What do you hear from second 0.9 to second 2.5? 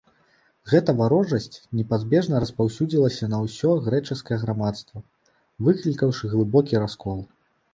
варожасць непазбежна